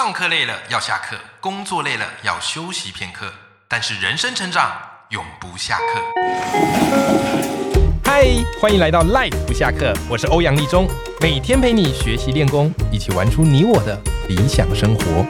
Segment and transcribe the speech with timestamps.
[0.00, 3.32] 上课累了要下课，工作累了要休息片刻，
[3.66, 4.70] 但是人生成长
[5.08, 6.00] 永不下课。
[8.04, 8.24] 嗨，
[8.60, 10.86] 欢迎来到 Life 不下课，我是欧阳立中，
[11.20, 15.26] 每天陪你学习练功，一起玩出你我的理想生活。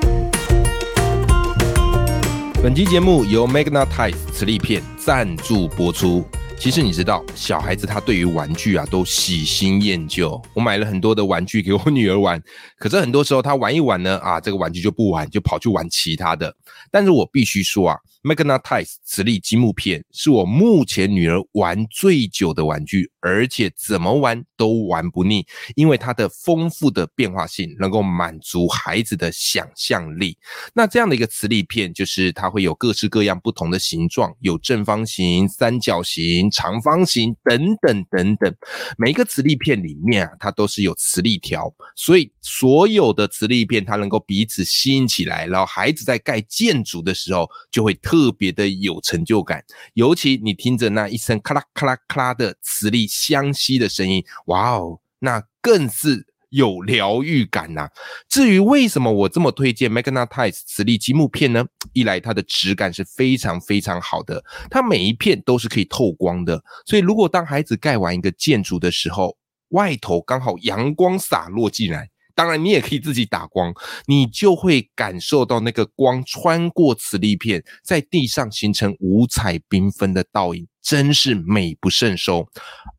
[2.63, 6.29] 本期节目由 Magnetize 磁力片赞助播出。
[6.59, 10.43] 其实你知道，小孩子他对于玩具啊都喜新厌旧。
[10.53, 12.43] 我买了很多的玩具给我女儿玩，
[12.79, 16.53] 可是很多时候她玩一玩呢，啊，这个玩具就不玩，就跑去玩其他的。
[16.91, 30.37] 但是我必须说啊，Magnetize 磁力积木片是我目前女儿玩最久的玩具，而且怎么玩都玩不腻，因为它的丰富的变化性能够满足孩子的想象力。
[30.75, 36.19] 那这样的一个磁力片，就是它会有各式各样不同的形状，有正方形、三角形。
[36.51, 38.53] 长方形等等等等，
[38.97, 49.65] 每一个磁力片里面啊，它都是有磁力条，所以所有的磁力片它能够彼此吸引起来，然后孩子在盖建建筑的时候就会特别的有成就感。
[49.95, 56.27] 尤其你听着那一声咔啦咔啦咔啦的磁力相吸的声音，哇哦，那更是。
[56.51, 57.91] 有疗愈感呐。
[58.27, 61.63] 至于为什么我这么推荐 Magnetize 磁力积木片呢？
[61.93, 69.37] 一来它的质感是非常非常好的，它每一片都是可以透光的，所以如果当孩子盖完一个建筑的时候，
[69.73, 73.75] 外头刚好阳光洒落进来，当然你也可以自己打光，
[74.07, 82.49] 你就会感受到那个光穿过磁力片，在地上形成五彩缤纷的倒影，真是美不胜收。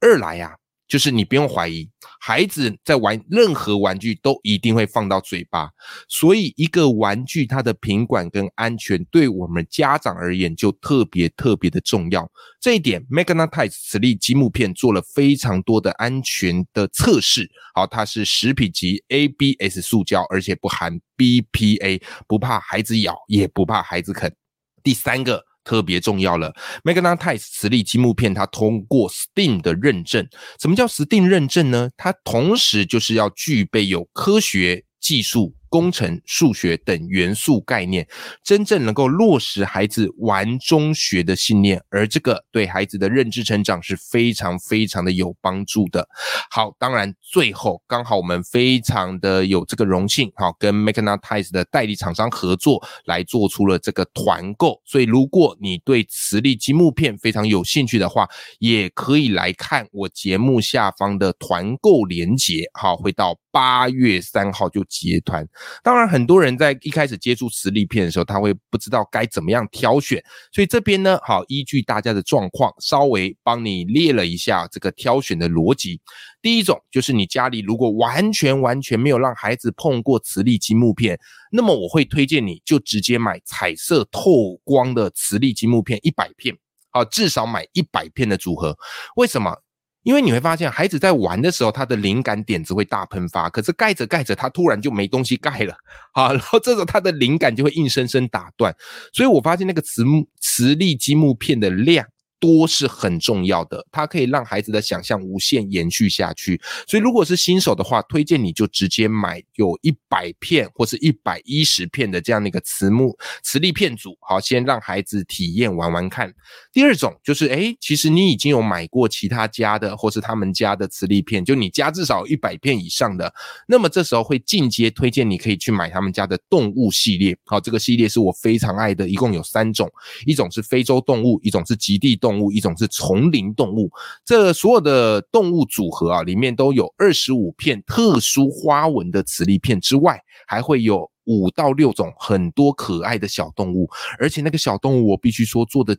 [0.02, 0.59] 二来呀。
[0.90, 1.88] 就是你不用怀疑，
[2.20, 5.70] 孩子在玩任何玩具都一定会放到嘴巴，
[6.08, 12.30] 所以一个玩具它的品管跟安全，对我们家长而言就特别特别的重要。
[12.60, 17.48] 这一点，Magnetize 磁力积木片做了非常多的安全的测试。
[17.76, 24.36] 好，它是食品级 ABS 塑胶，而且不含 BPA，不怕孩子咬，也不怕孩子啃。
[24.82, 25.49] 第三个。
[25.70, 26.52] 特别重要了
[26.84, 30.28] ，Magnetize 磁力积木片，它通过 STEAM 的认证。
[30.60, 31.92] 什么叫 STEAM 认证呢？
[31.96, 35.54] 它同时就是要具备有科学技术。
[35.70, 38.08] 工程、数学等元素概念，
[38.44, 46.08] 真正能够落实孩子玩中学的信念，而这个对孩子的认知成长是非常非常的有帮助的。
[46.50, 54.82] 好，当然最后刚好我们非常的有这个荣幸，好跟 Magnetize 的代理厂商合作来做出了这个团购。
[54.86, 58.28] 所以如果你对磁力积木片非常有兴趣的话，
[58.60, 65.48] 也可以来看我节目下方的团购链接，好，会到八月三号就结团。
[65.84, 76.00] 当然，很多人在一开始接触磁力片的时候，他会不知道该怎么样挑选，所以这边呢，好依据大家的状况，稍微帮你列了一下这个挑选的逻辑。
[76.42, 81.20] 第一种就是你家里如果完全完全没有让孩子碰过磁力积木片，
[81.52, 86.56] 那么我会推荐你就直接买彩色透光的磁力积木片一百片，
[86.92, 88.78] 好，至少买一百片的组合。
[89.16, 89.56] 为什么？
[90.04, 93.50] 因为你会发现，孩子在玩的时候，他的灵感点子会大喷发。
[93.50, 95.76] 可是盖着盖着，他突然就没东西盖了，
[96.14, 98.76] 啊，然后这时候他的灵感就会硬生生打断。
[99.14, 102.06] 所以我发现那个磁木磁力积木片的量。
[102.40, 106.60] 多是很重要的，它可以让孩子的想象无限延续下去。
[106.88, 116.34] 所以，如果是新手的话，推荐你就直接买有一百片或是一百一十片的这样的一个磁木磁力片组，好，先让孩子体验玩玩看。
[116.72, 123.34] 第二种就是，哎，其实你已经有买过其他家的或是他们家的磁力片，就你家至少一百片以上的，
[123.68, 127.38] 那么这时候会进阶推荐你可以去买他们家的动物系列。
[127.46, 129.92] 好，这个系列是我非常爱的，一共有三种，
[130.26, 132.29] 一种是非洲动物，一种是极地动物。
[132.30, 133.90] 动物一种是丛林动物，
[134.24, 145.98] 这所有的动物组合啊，里面都有二十五片特殊花纹的磁力片之外，还会有五到六种很多可爱的小动物，而且那个小动物我必须说做的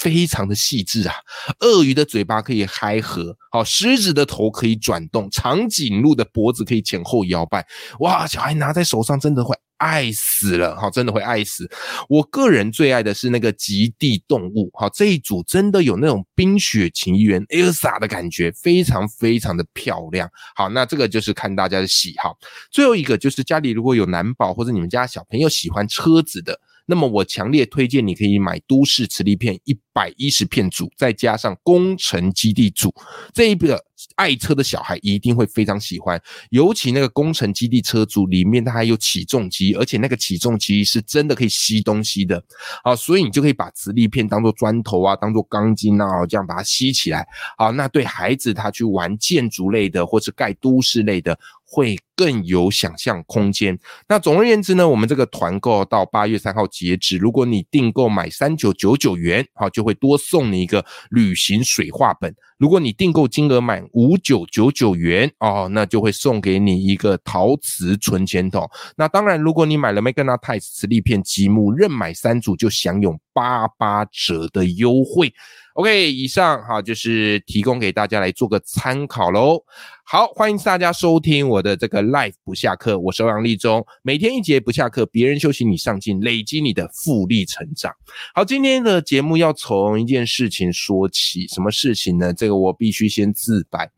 [0.00, 1.14] 非常的细致啊。
[1.60, 7.64] 鳄鱼的嘴巴可以开合，好，狮子的头可以转动，长颈鹿的脖子可以前后摇摆，
[8.00, 9.54] 哇，小孩拿在手上真的会。
[9.78, 11.68] 爱死了，好，真的会爱死。
[12.08, 20.28] 我个人最爱的是那个极地动物，好，这一组真的有那种冰雪奇缘 Elsa 的感觉，非常非常的漂亮。
[20.54, 22.36] 好，那这个就是看大家的喜好。
[22.70, 26.60] 最后一个就是家里如果有男宝或者你们家小朋友喜欢车子的。
[26.90, 32.90] 那么我强烈推荐你可以买都市磁力片一百一十片组，再加上工程基地组。
[33.34, 33.84] 这一个
[34.16, 36.20] 爱车的小孩一定会非常喜欢。
[36.50, 42.42] 尤其那个工程基地车主里面，它还有起重机，而且那个起重机是真的可以吸东西的。
[42.82, 47.26] 好，所以你就可以把磁力片当做砖头啊，当做钢筋啊，这样把它吸起来。
[47.56, 51.38] 好，那对孩子他去玩建筑类的，或是盖都市类的。
[51.70, 53.78] 会更有想象空间。
[54.08, 62.34] 那总而言之呢，我们这个团购到八月三号截止，如果你订购买三九九九元，好，就会多送你一个旅行水画本。
[62.56, 68.68] 如果你订购金额满五九九九元，哦，那就会送给你一个陶瓷存钱筒。
[68.96, 75.32] 那当然，如果你买了 magna test 磁力片积木，任买三组就享有八八折的优惠。
[75.78, 79.62] OK，以上哈就是提供给大家来做个参考喽。
[80.04, 87.94] 好，欢迎大家收听我的这个 Life 不下课，我是欧阳立中，每天一节不下课，别人休息你上进，累积你的复利成长。
[88.34, 92.34] 好，今天的节目要从一件事情说起，什么事情呢？
[92.34, 93.88] 这个我必须先自白，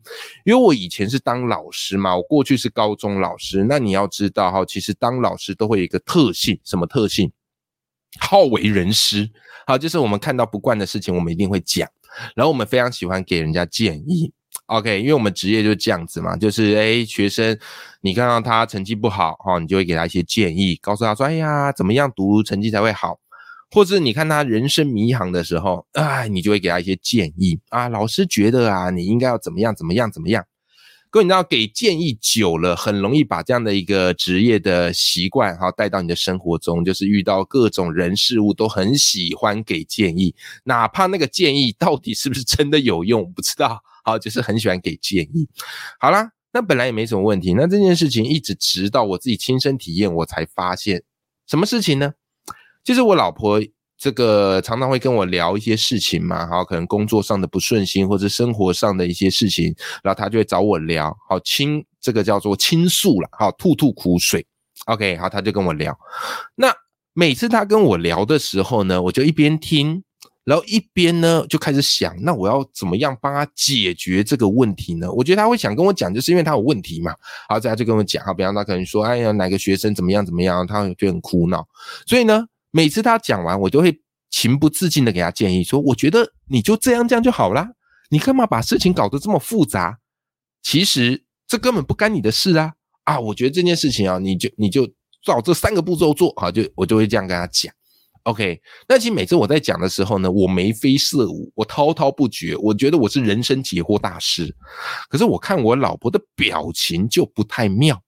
[0.45, 3.65] 因为我以前是当老师嘛，我过去是高中老师。
[3.67, 7.33] 那你要知道哈，其实当老师都会有一个特性，什么特性？
[8.19, 9.31] 好为人师。
[9.67, 11.89] 好，就是我们看到不惯的事情，我们一定会讲。
[12.35, 14.33] 然后我们非常喜欢给人家建议
[14.67, 17.57] ，OK，因为我们职业就是这样子嘛，就是诶学生
[18.01, 23.21] 你看到他成绩不好，哈，你就会给他一些建议，告诉他说，哎呀，怎么样读成绩才会好？
[23.71, 30.45] 或者你看他人生迷航的时候，哎，你就会给他一些建议啊，老师觉得啊，你应该要怎么样，怎么样，怎么样。
[31.13, 43.83] 各位，你知道给建议久了，很容易把这样的一个职业的习惯哈带到你的生活中，就是遇到各种人事物都很喜欢给建议，哪怕那个建议到底是不是真的有用，不知道。
[44.05, 45.49] 好，就是很喜欢给建议。
[45.99, 47.55] 好啦，那本来也没什么问题。
[47.55, 51.03] 那这件事情一直直到我自己亲身体验，我才发现
[51.49, 52.13] 什么事情呢？
[52.85, 53.61] 就是我老婆。
[54.01, 64.47] 这个常常会跟我聊一些事情嘛，好，可能工作上的不顺心或者生活上的一些事情，然后他就会找我聊，好倾这个叫做倾诉了，好吐吐苦水
[64.87, 65.95] ，OK，好，他就跟我聊。
[66.55, 66.75] 那
[67.13, 70.03] 每次他跟我聊的时候呢，我就一边听，
[70.45, 75.13] 然后一边呢就开始想，那我要怎么样帮他解决这个问题呢？
[75.13, 77.15] 我觉得他会想跟我讲，就是因为他有问题嘛，
[77.51, 81.69] 好，这样就跟我讲，好，比方他可能说，哎呀，哪个学生怎么样怎么样，他就很苦恼，
[82.07, 82.47] 所以呢。
[82.71, 84.01] 每次他讲完，我就会
[84.31, 87.69] 情不自禁的给他建议说：“我觉得你就这样这样就好啦，
[88.11, 89.99] 你干嘛把事情搞得这么复杂？
[90.63, 92.75] 其实这根本不干你的事啊！
[93.05, 94.87] 啊，我觉得这件事情啊，你就你就
[95.25, 97.75] 照这三个步骤做，好，就我就会这样跟他讲。
[98.25, 104.55] OK，那其实每次我在讲的时候呢，我眉飞色舞，我滔滔不绝，我觉得我是人生解惑大师。
[105.09, 108.01] 可是我看我老婆的表情就不太妙。”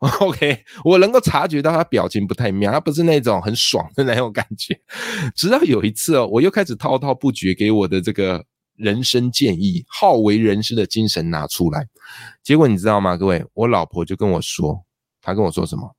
[0.20, 4.80] OK，我能够察觉到他表情不太妙，他不是那种很爽的那种感觉。
[5.34, 8.44] 直到有一次哦，我又开始滔滔不绝给我的这个
[8.76, 11.88] 人生建议，好为人师的精神拿出来。
[12.44, 14.84] 结果你知道吗，各位，我老婆就跟我说，
[15.20, 15.94] 她跟我说什么？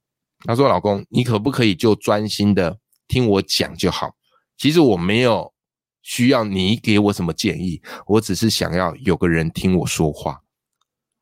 [0.45, 2.77] 她说：“老公，你可不可以就专心的
[3.09, 4.15] 听我讲就好？
[4.57, 5.53] 其实我没有
[6.01, 10.39] 需要你给我什么建议，我只是想要有个人听我说话。”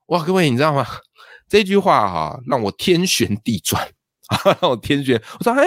[0.10, 0.86] 哇，各位，你知道吗？
[1.50, 3.90] 这句话哈，让我天旋地转，
[4.62, 5.22] 让我天旋。
[5.40, 5.66] 我说，哎，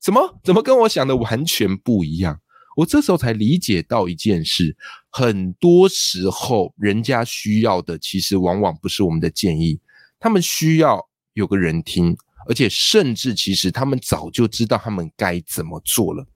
[0.00, 2.40] 怎么怎么跟我想的完全不一样？
[2.76, 4.74] 我这时候才理解到一件事：
[5.10, 9.78] 很多时候，人家需要的其实往往不是我们的建议，
[10.18, 12.16] 他们需要有个人听，
[12.48, 16.26] 而且甚至其实他们早就知道他们该怎么做了。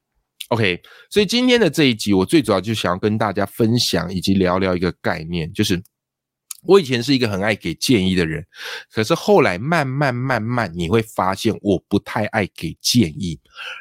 [0.49, 0.79] OK，
[1.09, 5.83] 所以今天的这一集，我最主要就想要跟大家分享以及聊聊一个概念，就是。
[6.67, 8.45] 我以前是一个很爱给建议的人，
[8.91, 13.39] 可是后来慢慢慢慢，你会发现我不太爱给建议，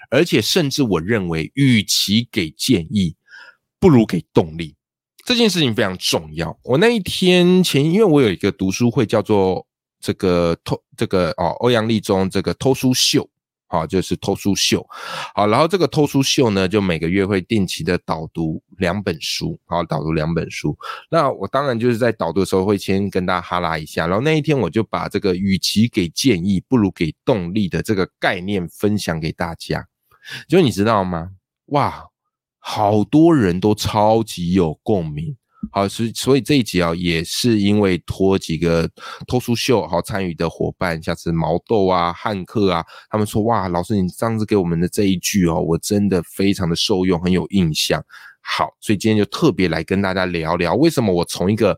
[0.10, 3.15] 而且甚至我认为，与其给建议，
[3.80, 4.75] 不如给动力。
[5.25, 6.58] 这件事情非常重要。
[6.63, 9.65] 我那一天前，因为我有一个读书会，叫做
[10.00, 13.27] 这个偷这个哦，欧阳立中这个偷书秀。
[13.67, 14.86] 好，就是偷书秀，
[15.34, 20.77] 好，然后这个偷书秀呢，就每个月会定期的导读两本书，好，导读两本书。
[21.10, 29.88] 那我当然就是在导读的时候会先跟大家哈拉一下，然后那一天我就把这个与其给建议，不如给动力的这个概念分享给大家。
[30.48, 31.31] 就你知道吗？
[31.67, 32.05] 哇，
[32.60, 35.36] 好多人都超级有共鸣。
[35.72, 38.89] 好，所所以这一集啊，也是因为托几个
[39.27, 48.03] 偷书秀好参与的伙伴，像是毛豆啊、汉克啊，他们说哇，老师你上次给我们的这一句哦，我真的非常的受用，很有印象。
[48.41, 51.77] 好，所以今天就特别来跟大家聊聊，为什么我从一个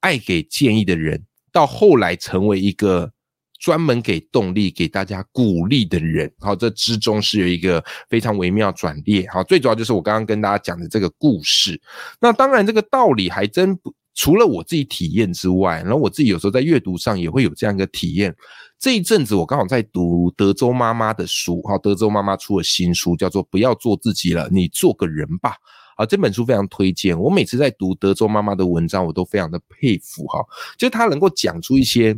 [0.00, 3.12] 爱给建议的人，到后来成为一个。
[3.58, 11.80] 专门给动力、给大家鼓励的人，好，这之中是有一个非常微妙转捩，好，最主要就是我刚刚跟大家讲的这个故事。
[12.20, 18.34] 那当然，这个道理还真不除了我自己体验之外，然后我自己有时候在阅读上也会有这样一个体验。
[18.78, 25.50] 这一阵子我刚好在读德州妈妈的书，哈，德州妈妈出了新书，叫做《不要做自己了，你做个人吧》。
[25.96, 27.18] 啊，这本书非常推荐。
[27.18, 30.44] 我每次在读德州妈妈的文章，我都非常的佩服哈，
[30.76, 32.14] 就是她能够讲出一些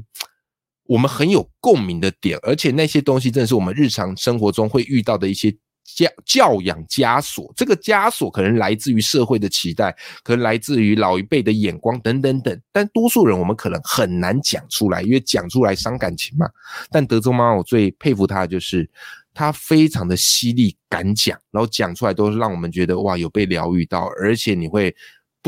[0.89, 5.57] 我们很有共鸣的点，而且那些东西正是我们日常生活中会遇到的一些。
[5.97, 9.91] 教教养枷锁，这个枷锁可能来自于社会的期待，
[10.23, 12.61] 可能来自于老一辈的眼光等等等。
[12.71, 16.47] 但多数人我们可能很难讲出来，因为讲出来伤感情嘛。
[16.91, 18.89] 但德州妈妈，我最佩服她的就是
[19.33, 24.95] 她非常的犀利，敢讲，然后讲出来都是让我们觉得哇，有被疗愈到，而且你会。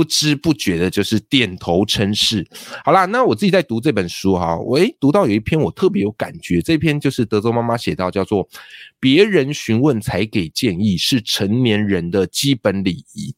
[0.01, 2.43] 不知不觉的，就是点头称是。
[2.87, 8.49] 好啦，那我自己在读这本书哈，我诶读到有一篇我特别有感觉，这篇就是德州妈妈写到，叫做
[8.99, 13.35] “别人询问才给建议是成年人的基本礼仪”。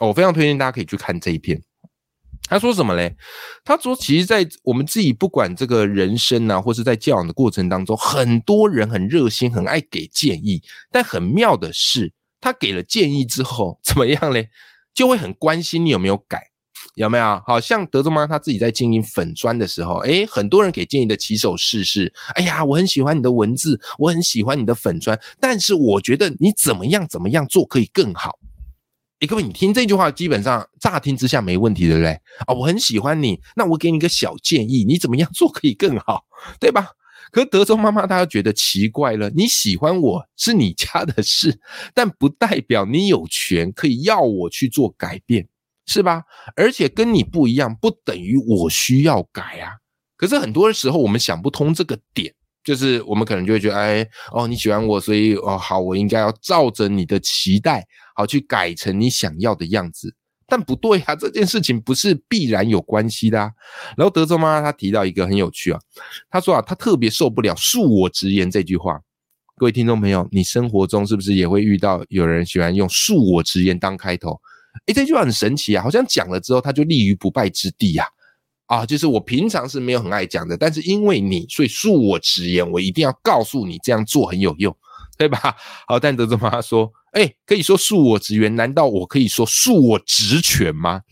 [0.00, 1.60] 我非常推荐大家可以去看这一篇。
[2.48, 3.14] 他说什么嘞？
[3.62, 14.48] 他说，其实，在我们自己不管这个人生啊，或是在教养的过程当中，很多人很热心，很爱给建议，但很妙的是，他给了建议之后，怎么样嘞？
[14.94, 16.42] 就会很关心你有没有改，
[16.94, 17.42] 有没有？
[17.46, 28.38] 好像德州妈她自己在经营粉砖的时候，诶，很多人给建议的起手式是：哎呀，我很喜欢你的文字，我很喜欢你的粉砖，但是我觉得你怎么样怎么样做可以更好。
[29.20, 32.12] 诶，各位，你听这句话，基本上乍听之下没问题，对不对？
[32.46, 36.24] 啊，我很喜欢你，那我给你个小建议，你怎么样做可以更好，
[36.58, 36.88] 对吧？
[37.30, 41.60] 可德州妈妈她觉得奇怪了，你喜欢我是你家的事，
[41.94, 45.46] 但不代表你有权可以要我去做改变，
[45.86, 46.22] 是吧？
[46.56, 49.72] 而且跟你不一样，不等于我需要改啊。
[50.16, 60.14] 可是很多的时候我们想不通这个点，就是我们可能就会觉得，哎，哦，你喜欢我，所以哦好，我应该要照着你的期待，好去改成你想要的样子。
[60.50, 63.38] 但不对啊，这件事情不是必然有关系的。
[63.96, 65.78] 然后德州妈妈她提到一个很有趣啊，
[66.28, 69.00] 她说啊，她特别受不了“恕我直言”这句话。
[69.56, 74.40] 各位听众朋友，你生活中是不是也会遇到有人喜欢用“恕我直言”当开头？
[74.86, 78.04] 诶，这句话很神奇啊，好像讲了之后他就立于不败之地呀。
[78.66, 84.76] 啊，就是我平常是没有很爱讲的，但是因为你，所以恕我直言，我一定要告诉你这样做很有用，
[85.16, 85.56] 对吧？
[85.86, 86.92] 好，但德州妈妈说。
[87.12, 91.02] 哎，可以说恕我直言，难道我可以说恕我直权吗？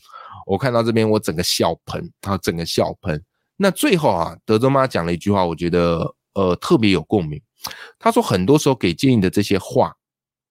[0.46, 3.22] 我看到这边，我整个笑喷，啊，整个笑喷。
[3.56, 7.40] 那最后啊，德州妈讲了一句话，我觉得呃特别有共鸣。
[7.98, 9.92] 他说，很多时候给建议的这些话，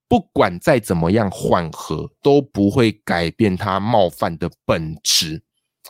[0.09, 5.41] 不管再怎么样缓和，都不会改变他冒犯的本质。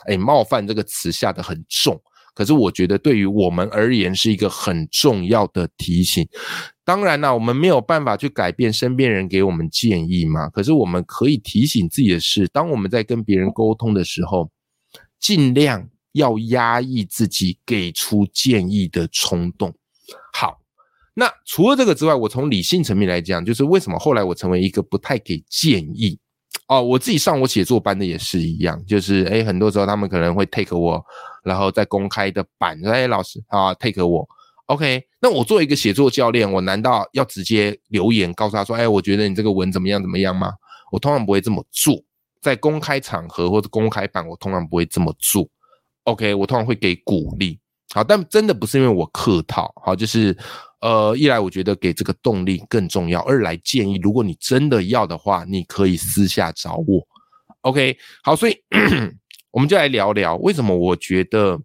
[0.06, 2.00] 哎，冒犯这个词下的很重。
[2.38, 6.24] 可是我觉得对于我们而言是一个很重要的提醒。
[6.84, 10.48] 当然啦，我们没有办法去改变身边人给我们建议嘛。
[10.48, 14.48] 可是我们可以提醒自己的是，当我们在跟别人沟通的时候，
[15.18, 19.74] 尽量要压抑自己给出建议的冲动。
[20.32, 20.60] 好，
[21.14, 26.16] 那除了这个之外，我从理性层面来讲，就是为什么后来我成为一个不太给建议
[26.68, 26.80] 哦。
[26.80, 31.04] 我自己上我写作班的也是一样，就是诶很多时候他们可能会 take 我。
[31.44, 34.28] 然后在公开的版，哎，老师啊，take 我
[34.66, 40.52] ，OK，那我作为一个写作教练，我难道要直接留言告诉他说，哎，我觉得你这个文怎么样怎么样吗？
[40.90, 42.02] 我通常不会这么做，
[42.40, 45.48] 在公开场合或者公开版，我通常不会这么做
[46.04, 47.58] ，OK，我通常会给鼓励，
[47.94, 50.36] 好，但真的不是因为我客套，好，就是
[50.80, 57.06] 呃，一来我觉得给这个动力更重要，二来建议，如果你真的要的话，你可以私下找我
[57.62, 58.56] ，OK，好，所以。
[59.50, 61.60] 我们就来聊聊为什么我觉得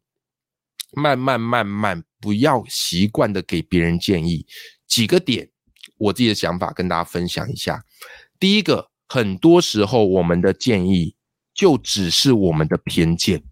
[0.96, 4.46] 慢慢慢慢不要习惯的给别人建议
[4.88, 5.50] 几个点，
[5.98, 7.84] 我自己的想法跟大家分享一下。
[8.40, 11.16] 第一个，很多时候我们的建议
[11.54, 13.44] 就只是我们的偏见，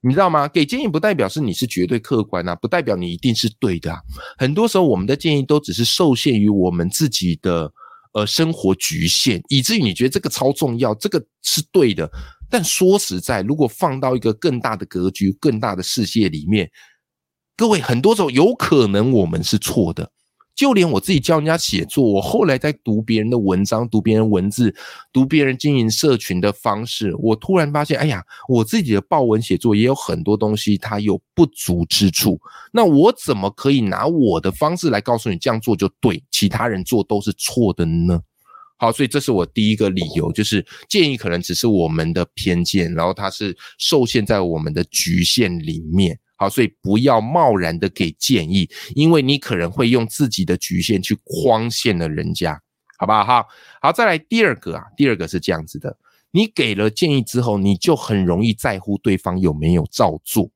[0.00, 0.48] 你知道吗？
[0.48, 3.94] 给建议不代表是你是绝对客观啊，不代表你一定是对的。
[4.38, 7.72] 很多时候我们的建议都只是受限于我们自己的
[8.14, 12.10] 呃生活局限，以至于你觉得这个超重要，这个是对的。
[12.50, 16.70] 但说实在，如果放到一个更大的格局、更大的世界里面，
[17.56, 20.10] 各位，很多时候有可能我们是错的。
[20.54, 24.74] 就连我自己教人家写作，我后来在读别人的文章、读别人文字、
[25.12, 32.40] 读别人经营社群的方式，我突然发现，哎呀，我自己的报文写作也有很多东西它有不足之处。
[32.72, 38.20] 那我怎么可以拿我的方式来告诉你这样做就对，其他人做都是错的呢？
[38.78, 46.18] 好，所以这是我第一个理由，就是建议可能只是我们的偏见，然后它是受限在我们的局限里面。
[46.36, 52.56] 好，所以不要贸然的给建议，因为你可能会用自己的局限去框限了人家，
[52.96, 53.24] 好不好？
[53.24, 53.48] 好，
[53.82, 55.98] 好，再来第二个啊，第二个是这样子的，
[56.30, 60.48] 你给了建议之后，你就很容易在乎对方有没有照做。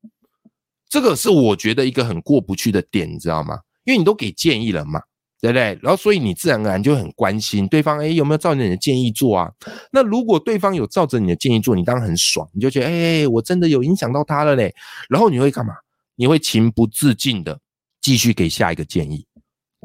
[0.89, 3.59] 这个是我觉得一个很过不去的点，你知道吗？
[3.85, 5.01] 因为你都给建议了嘛，
[5.43, 5.77] 对不对？
[5.83, 9.51] 然后所以你自然而然就很关心对方，哎，有没有照着你的建议做啊？
[9.91, 14.73] 那如果对方有照着你的建议做，你当然很爽，你就觉得，哎，我真的有影响到他了嘞。
[15.09, 15.75] 然后你会干嘛？
[16.15, 17.59] 你会情不自禁的
[18.01, 19.27] 继续给下一个建议。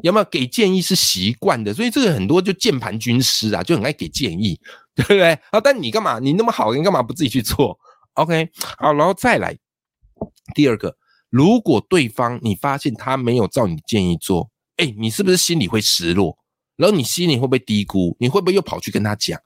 [0.04, 1.74] 有没有给建议是习惯的？
[1.74, 4.56] 所以这个很多就键盘军师啊，就很爱给建议，
[4.94, 5.32] 对不对？
[5.50, 6.20] 啊，但你干嘛？
[6.20, 7.76] 你那么好，你干嘛不自己去做
[8.14, 8.48] ？OK，
[8.78, 9.58] 好，然后再来
[10.54, 10.96] 第二个，
[11.30, 14.48] 如果对方你发现他没有照你建议做，
[14.78, 16.36] 哎，你是不是心里会失落？
[16.76, 18.16] 然后你心里会不会低估？
[18.18, 19.38] 你会不会又跑去跟他讲？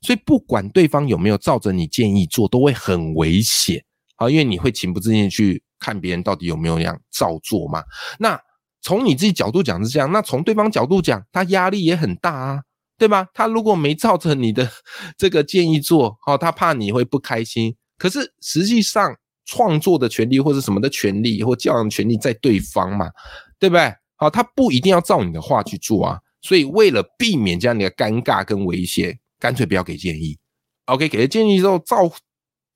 [0.00, 3.82] 所以不管对方有没有照着你建议做，都会很危险
[4.16, 7.82] 啊，因为你会情不自禁去看别人到底有没有样照做嘛。
[8.18, 8.40] 那
[8.80, 12.62] 从你自己角度讲是这样，那从对方角度讲，他压力也很大啊，
[12.96, 13.26] 对吧？
[13.34, 14.70] 他如果没照着你的
[15.18, 17.74] 这个建议做，好，他怕你会不开心。
[17.98, 19.14] 可是实际上，
[19.44, 23.10] 创作的权利或者什么的权利或教养权利在对方嘛，
[23.58, 23.92] 对不对？
[24.18, 26.18] 好，他不一定要照你的话去做啊。
[26.42, 30.36] 所以为了避免这样的尴尬跟威胁，干脆不要给建议。
[30.84, 32.12] OK，给了建议之后，照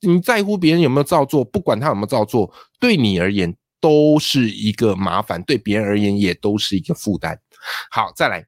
[0.01, 3.55] 你在乎别人有没有照做，不管他有没有照做，对你而言。
[3.83, 7.37] 都是一个麻烦，对别人而言也都是一个负担。
[7.91, 8.47] 好，再来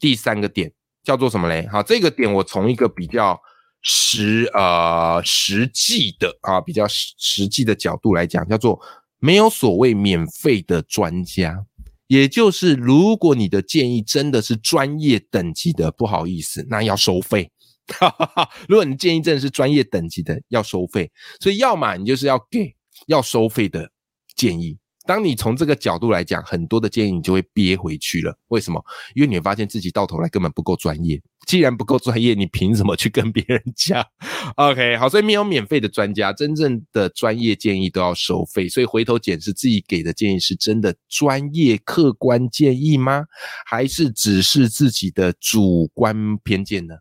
[0.00, 0.72] 第三个点
[1.04, 1.68] 叫做什么嘞？
[1.70, 3.38] 好，这个点我从一个比较
[3.82, 8.80] 实呃实际的啊比较实实际的角度来讲，叫做
[9.18, 11.62] 没有所谓免费的专家，
[12.10, 17.52] 也就是如果你的建议真的是专业等级的，不好意思，那要收费。
[17.86, 21.12] 哈哈哈如果你建议真的是专业等级的，要收费。
[21.38, 22.74] 所以要么你就是要给
[23.06, 23.92] 要收费的。
[24.36, 28.38] 建议，当你从这个角度来讲，很多的建议你就会憋回去了。
[28.48, 28.84] 为什么？
[29.14, 31.20] 因为你会发现自己到头来根本不够专业。
[31.46, 34.04] 既然不够专业，你凭什么去跟别人讲？
[34.56, 38.68] OK，好，所以没有免费的专家，真正的专业建议都要收费。
[38.68, 43.24] 所以回头检视自己给的建议是真的专业客观建议吗？
[43.64, 46.94] 还是只是自己的主观偏见呢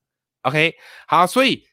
[0.44, 0.74] ？OK，
[1.08, 1.69] 好，所以。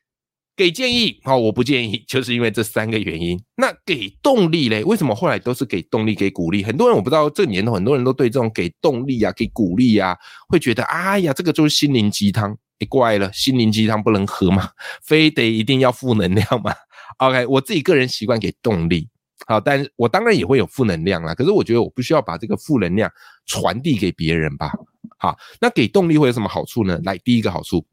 [0.57, 3.39] 给建议，好，我不建议， 就是因为这三个原因。
[3.57, 4.83] 那给动力嘞？
[4.85, 6.65] 为什么后来都是给动力、给鼓励？
[6.65, 10.17] 很多人我不知道，这年头很多人都对这种给动力啊、给鼓励啊，
[10.49, 12.57] 会觉得，哎呀，这个就是心灵鸡汤。
[12.79, 14.71] 你怪了，心灵鸡汤不能喝吗？
[15.05, 16.75] 非得一定要负能量吗？
[17.19, 19.09] OK，我自己个人习惯给动力，
[19.47, 21.35] 好，但是我当然也会有负能量啦。
[21.35, 23.11] 可是我觉得我不需要把这个负能量
[23.47, 24.73] 传递给别人吧。
[25.19, 27.01] 好，那给动力会有什么好处呢？
[27.05, 27.85] 来，第一个好处。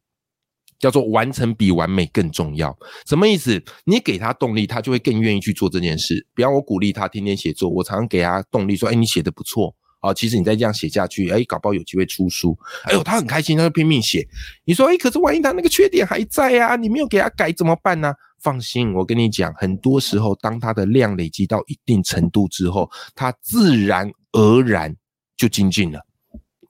[0.84, 3.64] 叫做完成比完美更重要，什么意思？
[3.86, 6.28] 你给他动力，他就会更愿意去做这件事。
[6.36, 14.28] 比方我鼓励他天天写作，我常常给他动力说：“哎，你写的不错啊，其实你再这样写下去，哎，搞不好有机会出书。”哎呦，他很开心，他就拼命写。
[14.66, 16.76] 你说：“哎，可是万一他那个缺点还在呀？
[16.76, 24.94] 你没有给他改怎么办呢？”放心，我跟你讲，很多时候当他的量累积到一定程度之后，他自然而然
[25.38, 26.02] 就精进了。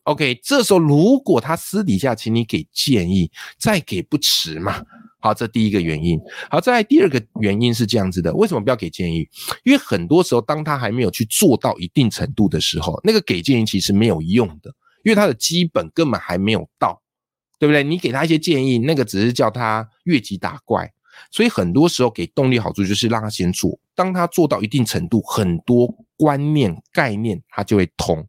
[0.03, 4.83] OK，这时候如果他私底下请你给建议，再给不迟嘛。
[5.19, 6.19] 好，这第一个原因。
[6.49, 9.25] 好，再来第二个原因是这样子的：为什么不要给建议？
[9.63, 14.69] 因为很多时候，当他还没有去做到一定程度的时候，那个给建议其实没有用的，
[15.05, 17.01] 因为他的基本根本还没有到，
[17.57, 17.81] 对不对？
[17.81, 20.91] 你给他一些建议，那个只是叫他越级打怪。
[21.31, 25.87] 所以很多时候给动力好处就是让他先做，当他做到一定程度，很多
[26.17, 28.27] 观念概念他就会通。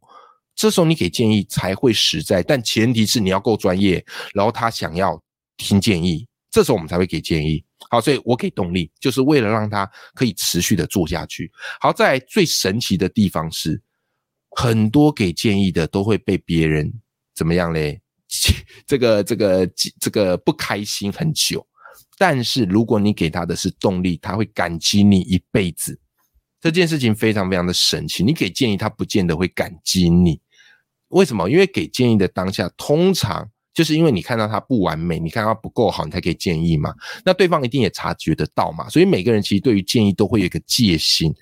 [0.55, 5.21] 这时候你给建议才会实在，但前提是你要够专业，然后他想要
[5.57, 7.63] 听建议，这时候我们才会给建议。
[7.89, 11.51] 好，所以我给动力，就是为了让他可以持续的做下去。
[11.79, 13.79] 好，在最神奇的地方是，
[14.51, 16.91] 很多给建议的都会被别人
[17.35, 18.01] 怎么样嘞？
[18.87, 21.65] 这个这个这个不开心很久，
[22.17, 25.99] 但是如果你给他的是动力，他会感激你一辈子。
[26.59, 30.41] 这件事情非常非常的神奇，你给建议，他不见得会感激你。
[31.09, 31.49] 为什么？
[31.49, 36.93] 因为给建议的当下，通常就是因为你看到他不完美，你看他不够好，你才给建议嘛。
[37.23, 38.89] 那对方一定也察觉得到嘛。
[38.89, 41.33] 所以每个人其实对于建议都会有一个戒心。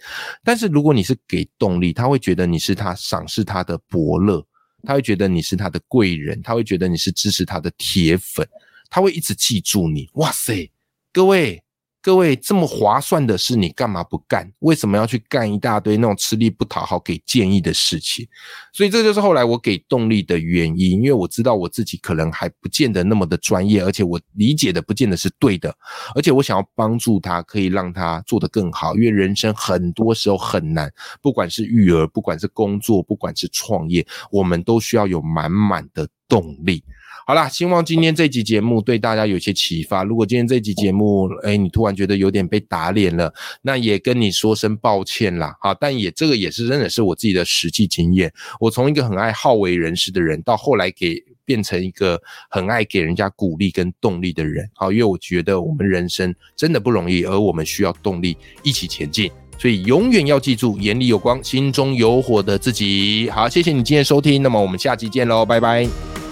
[0.43, 4.45] 但是如果你是给动力，他会觉得你是他赏识他的伯乐，
[4.83, 8.47] 他会觉得你是他的贵人，他会觉得你是支持他的铁粉，
[8.89, 10.09] 他会一直记住你。
[10.13, 10.69] 哇塞，
[11.11, 11.63] 各位。
[12.03, 14.51] 各位这么划算的事，你干嘛不干？
[14.59, 18.27] 为什么要去干一大堆那种吃力不讨好、给建议的事情？
[18.73, 25.73] 所以这就是后来我给动力的原因，因为我知道我自己可能还不见得那么的专业，而且我理解的不见得是对的，
[26.13, 28.93] 而且我想要帮助他，可以让他做得更好。
[28.95, 36.83] 因为人生很多时候很难，不管是育儿，不管是工作，不管是创业，我们都需要有满满的动力。
[37.25, 40.03] 好啦，希望今天这集节目对大家有些启发。
[40.03, 45.55] 如果今天这集节目，哎，你突然觉得有点被打脸了，那也跟你说声抱歉啦。
[45.61, 48.31] 好，但也这个也是真的是我自己的实际经验。
[48.59, 54.69] 我从一个很爱好为人师的人，到后来给变成一个很爱给人家鼓励跟动力的人。
[54.73, 59.31] 好，因为我觉得我们人生真的不容易，而我们需要动力一起前进。
[59.57, 63.29] 所以永远要记住，眼里有光，心中有火的自己。
[63.29, 66.22] 好，谢谢你今天收听，那么我们下期见喽，拜拜。